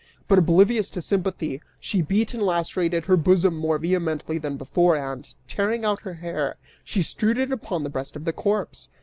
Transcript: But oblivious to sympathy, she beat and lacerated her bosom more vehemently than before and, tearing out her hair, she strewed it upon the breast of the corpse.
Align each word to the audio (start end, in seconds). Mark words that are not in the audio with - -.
But 0.27 0.39
oblivious 0.39 0.89
to 0.97 0.99
sympathy, 1.03 1.61
she 1.79 2.01
beat 2.01 2.33
and 2.33 2.41
lacerated 2.41 3.05
her 3.05 3.15
bosom 3.15 3.55
more 3.55 3.77
vehemently 3.77 4.39
than 4.39 4.57
before 4.57 4.95
and, 4.95 5.31
tearing 5.47 5.85
out 5.85 6.01
her 6.01 6.15
hair, 6.15 6.55
she 6.83 7.03
strewed 7.03 7.37
it 7.37 7.51
upon 7.51 7.83
the 7.83 7.89
breast 7.91 8.15
of 8.15 8.25
the 8.25 8.33
corpse. 8.33 8.89